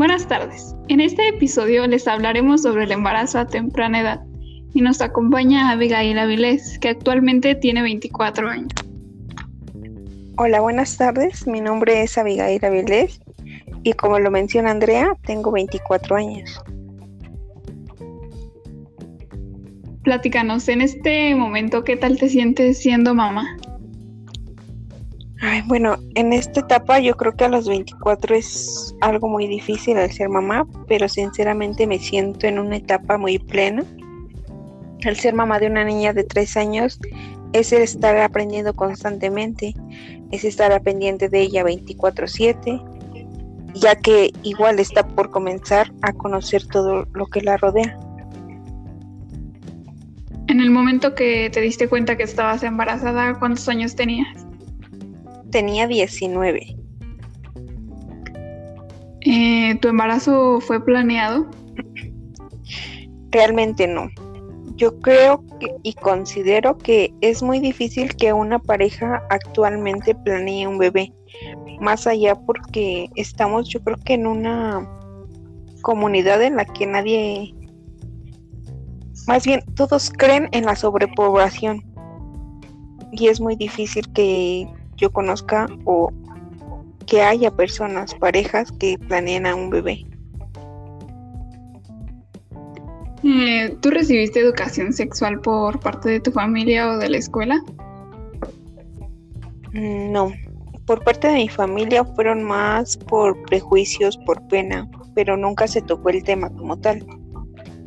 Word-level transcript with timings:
Buenas 0.00 0.26
tardes. 0.26 0.74
En 0.88 0.98
este 0.98 1.28
episodio 1.28 1.86
les 1.86 2.08
hablaremos 2.08 2.62
sobre 2.62 2.84
el 2.84 2.92
embarazo 2.92 3.38
a 3.38 3.46
temprana 3.46 4.00
edad 4.00 4.22
y 4.72 4.80
nos 4.80 5.02
acompaña 5.02 5.70
Abigail 5.70 6.18
Avilés, 6.18 6.78
que 6.78 6.88
actualmente 6.88 7.54
tiene 7.54 7.82
24 7.82 8.48
años. 8.48 8.72
Hola, 10.38 10.62
buenas 10.62 10.96
tardes. 10.96 11.46
Mi 11.46 11.60
nombre 11.60 12.02
es 12.02 12.16
Abigail 12.16 12.64
Avilés 12.64 13.20
y 13.82 13.92
como 13.92 14.18
lo 14.18 14.30
menciona 14.30 14.70
Andrea, 14.70 15.18
tengo 15.26 15.52
24 15.52 16.16
años. 16.16 16.62
Platícanos, 20.02 20.66
en 20.70 20.80
este 20.80 21.34
momento, 21.34 21.84
¿qué 21.84 21.96
tal 21.96 22.16
te 22.16 22.30
sientes 22.30 22.78
siendo 22.78 23.14
mamá? 23.14 23.54
Ay, 25.42 25.62
bueno, 25.66 25.96
en 26.16 26.34
esta 26.34 26.60
etapa 26.60 27.00
yo 27.00 27.16
creo 27.16 27.34
que 27.34 27.44
a 27.44 27.48
los 27.48 27.66
24 27.66 28.34
es 28.34 28.94
algo 29.00 29.26
muy 29.26 29.46
difícil 29.46 29.96
al 29.96 30.10
ser 30.12 30.28
mamá, 30.28 30.66
pero 30.86 31.08
sinceramente 31.08 31.86
me 31.86 31.98
siento 31.98 32.46
en 32.46 32.58
una 32.58 32.76
etapa 32.76 33.16
muy 33.16 33.38
plena. 33.38 33.82
Al 35.06 35.16
ser 35.16 35.32
mamá 35.32 35.58
de 35.58 35.68
una 35.68 35.82
niña 35.82 36.12
de 36.12 36.24
3 36.24 36.58
años 36.58 37.00
es 37.54 37.72
el 37.72 37.80
estar 37.80 38.18
aprendiendo 38.18 38.74
constantemente, 38.74 39.74
es 40.30 40.44
estar 40.44 40.78
pendiente 40.82 41.30
de 41.30 41.40
ella 41.40 41.64
24/7, 41.64 42.82
ya 43.74 43.96
que 43.96 44.32
igual 44.42 44.78
está 44.78 45.06
por 45.06 45.30
comenzar 45.30 45.90
a 46.02 46.12
conocer 46.12 46.66
todo 46.66 47.06
lo 47.14 47.26
que 47.26 47.40
la 47.40 47.56
rodea. 47.56 47.98
En 50.48 50.60
el 50.60 50.70
momento 50.70 51.14
que 51.14 51.48
te 51.48 51.62
diste 51.62 51.88
cuenta 51.88 52.18
que 52.18 52.24
estabas 52.24 52.62
embarazada, 52.62 53.38
¿cuántos 53.38 53.66
años 53.70 53.96
tenías? 53.96 54.49
Tenía 55.50 55.86
19. 55.86 56.76
Eh, 59.22 59.74
¿Tu 59.80 59.88
embarazo 59.88 60.60
fue 60.60 60.84
planeado? 60.84 61.46
Realmente 63.30 63.86
no. 63.86 64.08
Yo 64.76 64.98
creo 65.00 65.44
y 65.82 65.92
considero 65.92 66.78
que 66.78 67.12
es 67.20 67.42
muy 67.42 67.60
difícil 67.60 68.16
que 68.16 68.32
una 68.32 68.58
pareja 68.58 69.22
actualmente 69.28 70.14
planee 70.14 70.66
un 70.66 70.78
bebé. 70.78 71.12
Más 71.80 72.06
allá 72.06 72.34
porque 72.34 73.10
estamos 73.14 73.68
yo 73.68 73.82
creo 73.82 73.98
que 73.98 74.14
en 74.14 74.26
una 74.26 74.88
comunidad 75.82 76.42
en 76.42 76.56
la 76.56 76.64
que 76.64 76.86
nadie, 76.86 77.54
más 79.26 79.44
bien 79.44 79.62
todos 79.74 80.10
creen 80.10 80.48
en 80.52 80.64
la 80.64 80.76
sobrepoblación. 80.76 81.84
Y 83.12 83.28
es 83.28 83.40
muy 83.40 83.56
difícil 83.56 84.10
que 84.12 84.66
yo 85.00 85.10
conozca 85.10 85.66
o 85.84 86.12
que 87.06 87.22
haya 87.22 87.50
personas, 87.50 88.14
parejas 88.14 88.70
que 88.72 88.98
planeen 88.98 89.46
a 89.46 89.54
un 89.54 89.70
bebé. 89.70 90.06
Eh, 93.22 93.76
¿Tú 93.80 93.90
recibiste 93.90 94.40
educación 94.40 94.92
sexual 94.92 95.40
por 95.40 95.80
parte 95.80 96.08
de 96.08 96.20
tu 96.20 96.30
familia 96.30 96.90
o 96.90 96.98
de 96.98 97.10
la 97.10 97.18
escuela? 97.18 97.60
Mm, 99.72 100.12
no, 100.12 100.32
por 100.86 101.02
parte 101.04 101.28
de 101.28 101.34
mi 101.34 101.48
familia 101.48 102.04
fueron 102.04 102.42
más 102.42 102.96
por 102.96 103.40
prejuicios, 103.44 104.16
por 104.18 104.46
pena, 104.48 104.88
pero 105.14 105.36
nunca 105.36 105.66
se 105.66 105.82
tocó 105.82 106.10
el 106.10 106.22
tema 106.22 106.50
como 106.50 106.78
tal. 106.78 107.04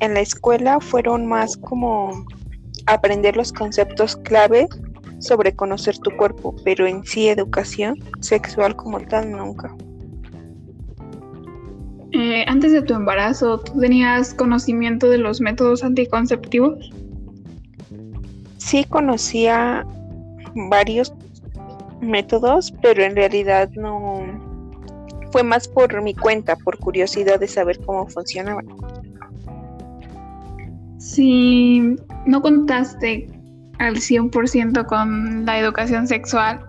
En 0.00 0.14
la 0.14 0.20
escuela 0.20 0.80
fueron 0.80 1.26
más 1.26 1.56
como 1.56 2.26
aprender 2.86 3.36
los 3.36 3.52
conceptos 3.52 4.16
clave 4.16 4.68
sobre 5.22 5.54
conocer 5.54 5.96
tu 5.98 6.10
cuerpo, 6.16 6.54
pero 6.64 6.86
en 6.86 7.04
sí 7.04 7.28
educación 7.28 7.96
sexual 8.20 8.76
como 8.76 9.00
tal 9.00 9.30
nunca. 9.30 9.74
Eh, 12.12 12.44
antes 12.46 12.72
de 12.72 12.82
tu 12.82 12.92
embarazo, 12.92 13.58
¿tú 13.60 13.78
tenías 13.80 14.34
conocimiento 14.34 15.08
de 15.08 15.18
los 15.18 15.40
métodos 15.40 15.82
anticonceptivos? 15.82 16.90
Sí 18.58 18.84
conocía 18.84 19.86
varios 20.68 21.14
métodos, 22.02 22.72
pero 22.82 23.02
en 23.02 23.16
realidad 23.16 23.70
no 23.76 24.20
fue 25.30 25.42
más 25.42 25.66
por 25.68 26.02
mi 26.02 26.14
cuenta, 26.14 26.56
por 26.56 26.78
curiosidad 26.78 27.40
de 27.40 27.48
saber 27.48 27.78
cómo 27.86 28.06
funcionaban. 28.08 28.66
Si 30.98 31.96
no 32.26 32.42
contaste 32.42 33.28
al 33.82 33.96
100% 33.96 34.86
con 34.86 35.44
la 35.44 35.58
educación 35.58 36.06
sexual 36.06 36.64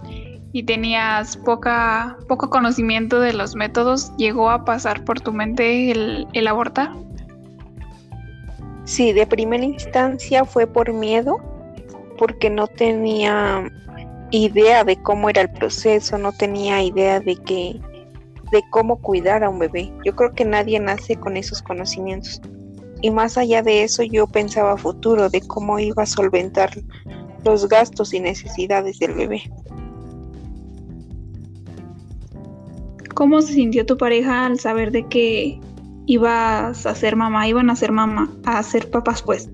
y 0.52 0.64
tenías 0.64 1.38
poca, 1.38 2.18
poco 2.28 2.50
conocimiento 2.50 3.20
de 3.20 3.34
los 3.34 3.56
métodos, 3.56 4.16
¿llegó 4.18 4.50
a 4.50 4.66
pasar 4.66 5.04
por 5.04 5.20
tu 5.20 5.32
mente 5.32 5.92
el, 5.92 6.28
el 6.34 6.48
abortar? 6.48 6.92
Sí, 8.86 9.14
de 9.14 9.26
primera 9.26 9.64
instancia 9.64 10.44
fue 10.46 10.68
por 10.68 10.92
miedo, 10.92 11.38
porque 12.18 12.50
no 12.50 12.68
tenía 12.68 13.72
idea 14.32 14.84
de 14.84 15.02
cómo 15.02 15.30
era 15.30 15.42
el 15.42 15.52
proceso, 15.52 16.18
no 16.18 16.32
tenía 16.32 16.82
idea 16.84 17.20
de 17.20 17.36
que 17.36 17.80
de 18.52 18.64
cómo 18.70 19.02
cuidar 19.02 19.44
a 19.44 19.50
un 19.50 19.58
bebé. 19.58 19.92
Yo 20.06 20.16
creo 20.16 20.34
que 20.34 20.46
nadie 20.46 20.80
nace 20.80 21.16
con 21.16 21.38
esos 21.38 21.62
conocimientos. 21.64 22.40
Y 23.04 23.12
más 23.12 23.38
allá 23.38 23.62
de 23.62 23.84
eso, 23.84 24.02
yo 24.02 24.28
pensaba 24.28 24.78
futuro, 24.78 25.30
de 25.30 25.42
cómo 25.42 25.78
iba 25.78 26.04
a 26.04 26.06
solventar 26.06 26.72
los 27.44 27.68
gastos 27.68 28.14
y 28.14 28.22
necesidades 28.22 28.98
del 28.98 29.14
bebé. 29.14 29.44
¿Cómo 33.14 33.42
se 33.42 33.56
sintió 33.56 33.86
tu 33.86 33.98
pareja 33.98 34.46
al 34.46 34.58
saber 34.58 34.94
de 34.94 35.06
que 35.10 35.60
ibas 36.06 36.86
a 36.86 36.96
ser 36.96 37.18
mamá, 37.18 37.46
iban 37.46 37.70
a 37.70 37.76
ser 37.76 37.92
mamá, 37.92 38.34
a 38.46 38.64
ser 38.64 38.90
papás 38.90 39.22
pues? 39.22 39.50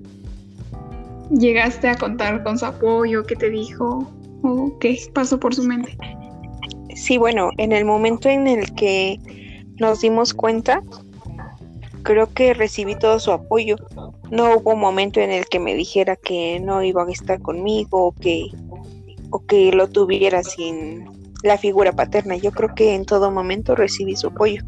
¿Llegaste 1.30 1.88
a 1.88 1.96
contar 1.96 2.44
con 2.44 2.56
su 2.56 2.66
apoyo? 2.66 3.24
¿Qué 3.24 3.34
te 3.34 3.50
dijo? 3.50 4.08
¿O 4.44 4.78
qué 4.78 4.96
pasó 5.12 5.40
por 5.40 5.56
su 5.56 5.64
mente? 5.64 5.98
Sí, 6.94 7.18
bueno, 7.18 7.50
en 7.58 7.72
el 7.72 7.84
momento 7.84 8.28
en 8.28 8.46
el 8.46 8.72
que 8.76 9.18
nos 9.80 10.02
dimos 10.02 10.34
cuenta, 10.34 10.84
creo 12.02 12.32
que 12.32 12.54
recibí 12.54 12.94
todo 12.94 13.18
su 13.18 13.32
apoyo. 13.32 13.76
No 14.30 14.56
hubo 14.56 14.74
un 14.74 14.80
momento 14.80 15.20
en 15.20 15.30
el 15.30 15.46
que 15.46 15.58
me 15.58 15.74
dijera 15.74 16.16
que 16.16 16.60
no 16.60 16.82
iba 16.82 17.02
a 17.02 17.10
estar 17.10 17.40
conmigo 17.40 18.06
o 18.06 18.12
que, 18.12 18.48
o 19.30 19.44
que 19.46 19.72
lo 19.72 19.88
tuviera 19.88 20.42
sin 20.42 21.04
la 21.42 21.58
figura 21.58 21.92
paterna. 21.92 22.36
Yo 22.36 22.52
creo 22.52 22.74
que 22.74 22.94
en 22.94 23.04
todo 23.04 23.30
momento 23.30 23.74
recibí 23.74 24.16
su 24.16 24.28
apoyo. 24.28 24.62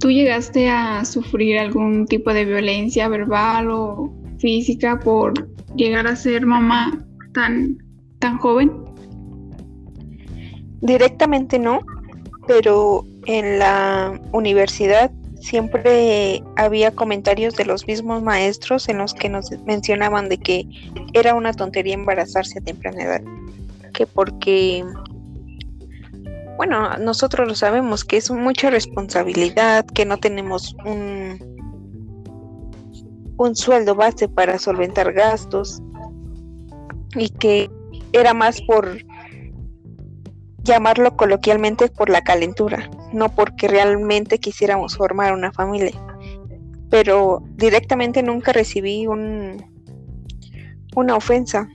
¿Tú 0.00 0.10
llegaste 0.10 0.70
a 0.70 1.04
sufrir 1.04 1.58
algún 1.58 2.06
tipo 2.06 2.32
de 2.32 2.44
violencia 2.44 3.08
verbal 3.08 3.70
o 3.70 4.14
física 4.38 5.00
por 5.00 5.34
llegar 5.74 6.06
a 6.06 6.14
ser 6.14 6.46
mamá 6.46 7.04
tan, 7.34 7.78
tan 8.20 8.38
joven? 8.38 8.70
Directamente 10.80 11.58
no, 11.58 11.80
pero 12.48 13.04
en 13.26 13.58
la 13.60 14.18
universidad 14.32 15.12
siempre 15.40 16.42
había 16.56 16.90
comentarios 16.90 17.54
de 17.54 17.66
los 17.66 17.86
mismos 17.86 18.22
maestros 18.22 18.88
en 18.88 18.98
los 18.98 19.14
que 19.14 19.28
nos 19.28 19.50
mencionaban 19.66 20.28
de 20.28 20.38
que 20.38 20.66
era 21.12 21.34
una 21.34 21.52
tontería 21.52 21.94
embarazarse 21.94 22.58
a 22.58 22.62
temprana 22.62 23.04
edad, 23.04 23.20
que 23.92 24.06
porque, 24.06 24.82
bueno, 26.56 26.96
nosotros 26.96 27.46
lo 27.46 27.54
sabemos, 27.54 28.04
que 28.04 28.16
es 28.16 28.30
mucha 28.30 28.70
responsabilidad, 28.70 29.84
que 29.86 30.06
no 30.06 30.16
tenemos 30.16 30.74
un, 30.86 31.38
un 33.36 33.54
sueldo 33.54 33.94
base 33.94 34.26
para 34.26 34.58
solventar 34.58 35.12
gastos 35.12 35.82
y 37.14 37.28
que 37.28 37.70
era 38.12 38.32
más 38.32 38.60
por 38.62 38.96
llamarlo 40.62 41.16
coloquialmente 41.16 41.88
por 41.88 42.10
la 42.10 42.22
calentura, 42.22 42.90
no 43.12 43.28
porque 43.28 43.68
realmente 43.68 44.38
quisiéramos 44.38 44.96
formar 44.96 45.32
una 45.32 45.52
familia. 45.52 45.92
Pero 46.90 47.42
directamente 47.56 48.22
nunca 48.22 48.52
recibí 48.52 49.06
un, 49.06 49.64
una 50.96 51.16
ofensa. 51.16 51.68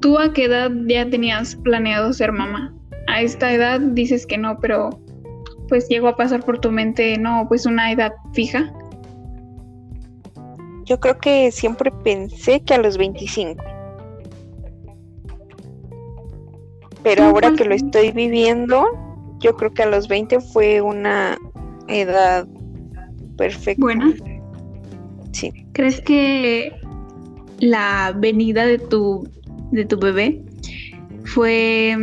¿Tú 0.00 0.18
a 0.18 0.32
qué 0.32 0.44
edad 0.44 0.70
ya 0.86 1.08
tenías 1.08 1.56
planeado 1.56 2.12
ser 2.12 2.32
mamá? 2.32 2.74
A 3.06 3.22
esta 3.22 3.52
edad 3.52 3.80
dices 3.80 4.26
que 4.26 4.36
no, 4.36 4.58
pero 4.60 4.90
pues 5.68 5.88
llegó 5.88 6.08
a 6.08 6.16
pasar 6.16 6.44
por 6.44 6.58
tu 6.58 6.70
mente, 6.70 7.16
no, 7.18 7.46
pues 7.48 7.64
una 7.64 7.90
edad 7.90 8.12
fija. 8.34 8.72
Yo 10.84 11.00
creo 11.00 11.18
que 11.18 11.50
siempre 11.50 11.90
pensé 12.02 12.62
que 12.62 12.74
a 12.74 12.78
los 12.78 12.98
25 12.98 13.73
pero 17.04 17.24
ahora 17.24 17.52
que 17.52 17.64
lo 17.64 17.74
estoy 17.74 18.10
viviendo, 18.10 18.86
yo 19.38 19.54
creo 19.56 19.72
que 19.72 19.82
a 19.82 19.86
los 19.86 20.08
20 20.08 20.40
fue 20.40 20.80
una 20.80 21.38
edad 21.86 22.48
perfecta. 23.36 23.80
Buena. 23.80 24.12
Sí. 25.32 25.52
¿Crees 25.72 26.00
que 26.00 26.72
la 27.58 28.14
venida 28.16 28.64
de 28.64 28.78
tu, 28.78 29.28
de 29.70 29.84
tu 29.84 29.98
bebé 29.98 30.42
fue, 31.24 31.96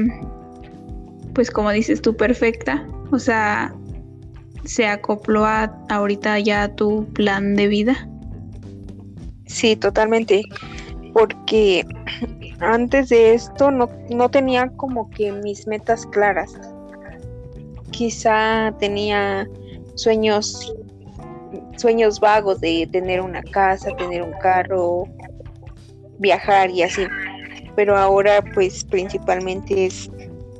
pues 1.33 1.49
como 1.49 1.71
dices 1.71 2.01
tú, 2.01 2.15
perfecta. 2.15 2.87
O 3.11 3.19
sea, 3.19 3.73
se 4.65 4.85
acopló 4.85 5.45
a 5.45 5.75
ahorita 5.89 6.39
ya 6.39 6.75
tu 6.75 7.05
plan 7.13 7.55
de 7.55 7.67
vida. 7.67 8.07
Sí, 9.47 9.75
totalmente. 9.75 10.43
Porque 11.13 11.85
antes 12.61 13.09
de 13.09 13.33
esto 13.33 13.71
no, 13.71 13.89
no 14.09 14.29
tenía 14.29 14.69
como 14.77 15.09
que 15.09 15.31
mis 15.31 15.67
metas 15.67 16.05
claras. 16.05 16.53
Quizá 17.91 18.73
tenía 18.79 19.47
sueños 19.95 20.73
sueños 21.77 22.19
vagos 22.19 22.61
de 22.61 22.87
tener 22.91 23.21
una 23.21 23.41
casa, 23.41 23.91
tener 23.97 24.21
un 24.21 24.33
carro, 24.33 25.05
viajar 26.19 26.69
y 26.69 26.83
así. 26.83 27.03
Pero 27.75 27.97
ahora 27.97 28.43
pues 28.53 28.83
principalmente 28.83 29.87
es 29.87 30.09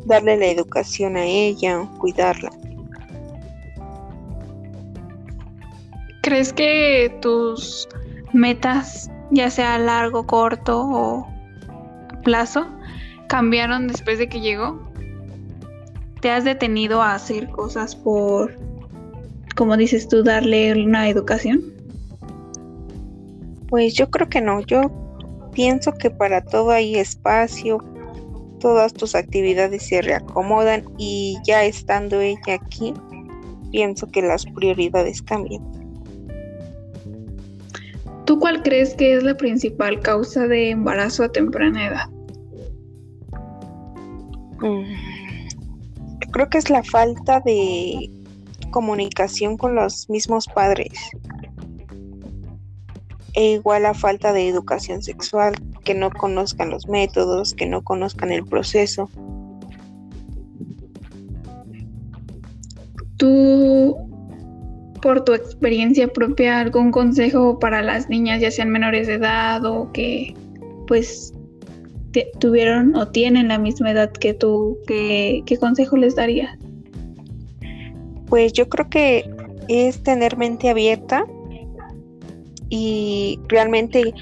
darle 0.06 0.38
la 0.38 0.47
educación 0.47 1.15
a 1.15 1.24
ella, 1.24 1.88
cuidarla. 2.00 2.50
¿Crees 6.24 6.54
que 6.54 7.15
tus 7.21 7.88
metas, 8.33 9.12
ya 9.31 9.50
sea 9.50 9.77
largo, 9.77 10.25
corto 10.25 10.81
o 10.81 11.31
plazo, 12.21 12.68
cambiaron 13.27 13.88
después 13.88 14.19
de 14.19 14.29
que 14.29 14.41
llegó? 14.41 14.79
¿Te 16.21 16.29
has 16.29 16.44
detenido 16.44 17.01
a 17.01 17.15
hacer 17.15 17.50
cosas 17.50 17.95
por, 17.95 18.56
como 19.56 19.75
dices 19.77 20.07
tú, 20.07 20.23
darle 20.23 20.73
una 20.85 21.09
educación? 21.09 21.62
Pues 23.69 23.94
yo 23.94 24.09
creo 24.09 24.29
que 24.29 24.41
no, 24.41 24.59
yo 24.62 24.91
pienso 25.53 25.94
que 25.94 26.09
para 26.09 26.41
todo 26.41 26.71
hay 26.71 26.95
espacio, 26.95 27.83
todas 28.59 28.94
tus 28.94 29.15
actividades 29.15 29.88
se 29.88 30.01
reacomodan 30.01 30.83
y 30.97 31.38
ya 31.45 31.63
estando 31.63 32.21
ella 32.21 32.56
aquí, 32.62 32.94
pienso 33.71 34.07
que 34.07 34.21
las 34.21 34.45
prioridades 34.45 35.21
cambian. 35.21 35.70
¿Tú 38.31 38.39
cuál 38.39 38.63
crees 38.63 38.95
que 38.95 39.18
es 39.18 39.24
la 39.24 39.36
principal 39.36 40.00
causa 40.00 40.48
de 40.48 40.69
embarazo 40.69 41.25
a 41.25 41.30
temprana 41.33 41.88
edad? 41.88 42.10
Mm, 44.62 44.86
creo 46.31 46.50
que 46.50 46.57
es 46.57 46.69
la 46.69 46.81
falta 46.81 47.42
de 47.42 48.10
comunicación 48.72 49.57
con 49.57 49.75
los 49.75 50.10
mismos 50.10 50.48
padres. 50.48 50.94
E 53.33 53.51
igual 53.51 53.83
la 53.83 53.94
falta 53.94 54.31
de 54.31 54.48
educación 54.48 55.04
sexual, 55.04 55.54
que 55.83 55.94
no 55.94 56.10
conozcan 56.10 56.69
los 56.69 56.88
métodos, 56.88 57.54
que 57.54 57.66
no 57.66 57.81
conozcan 57.81 58.31
el 58.31 58.45
proceso. 58.45 59.10
¿Tú, 63.18 64.10
por 65.01 65.24
tu 65.24 65.33
experiencia 65.33 66.07
propia, 66.07 66.59
algún 66.59 66.92
consejo 66.92 67.59
para 67.59 67.81
las 67.81 68.09
niñas, 68.09 68.42
ya 68.42 68.51
sean 68.51 68.69
menores 68.69 69.07
de 69.07 69.15
edad 69.15 69.65
o 69.65 69.92
que 69.92 70.33
pues 70.88 71.33
tuvieron 72.39 72.95
o 72.95 73.07
tienen 73.07 73.48
la 73.48 73.57
misma 73.57 73.92
edad 73.92 74.12
que 74.12 74.33
tú, 74.33 74.77
¿qué, 74.88 75.44
qué 75.45 75.57
consejo 75.57 75.98
les 75.98 76.15
darías? 76.15 76.57
Pues 78.27 78.53
yo 78.53 78.68
creo 78.69 78.89
que 78.89 79.30
es 79.68 80.01
tener 80.03 80.38
mente 80.38 80.69
abierta 80.69 81.25
y 82.69 83.39
realmente 83.47 84.13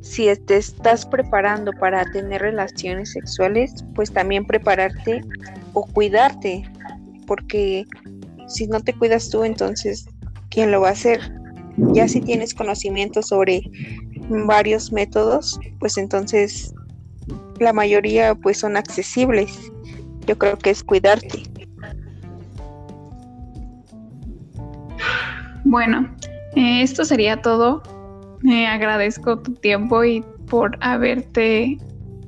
si 0.00 0.34
te 0.46 0.56
estás 0.56 1.04
preparando 1.04 1.72
para 1.72 2.04
tener 2.12 2.42
relaciones 2.42 3.12
sexuales, 3.12 3.84
pues 3.94 4.12
también 4.12 4.44
prepararte 4.46 5.22
o 5.74 5.84
cuidarte, 5.86 6.64
porque 7.26 7.84
si 8.46 8.66
no 8.66 8.80
te 8.80 8.94
cuidas 8.94 9.28
tú, 9.28 9.44
entonces, 9.44 10.06
¿quién 10.50 10.70
lo 10.70 10.80
va 10.80 10.88
a 10.88 10.92
hacer? 10.92 11.32
Ya 11.92 12.08
si 12.08 12.20
tienes 12.20 12.54
conocimiento 12.54 13.22
sobre 13.22 13.62
varios 14.46 14.92
métodos, 14.92 15.58
pues 15.78 15.96
entonces 15.96 16.74
la 17.60 17.72
mayoría 17.72 18.34
pues 18.34 18.58
son 18.58 18.76
accesibles. 18.76 19.72
Yo 20.26 20.36
creo 20.36 20.58
que 20.58 20.70
es 20.70 20.82
cuidarte. 20.82 21.42
Bueno, 25.64 26.08
eh, 26.56 26.82
esto 26.82 27.04
sería 27.04 27.40
todo. 27.40 27.82
Me 28.40 28.66
agradezco 28.66 29.38
tu 29.38 29.54
tiempo 29.54 30.04
y 30.04 30.24
por 30.48 30.76
haberte 30.80 31.76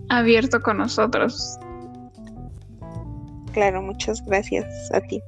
abierto 0.08 0.60
con 0.60 0.78
nosotros. 0.78 1.58
Claro, 3.52 3.82
muchas 3.82 4.24
gracias 4.26 4.66
a 4.92 5.00
ti. 5.00 5.20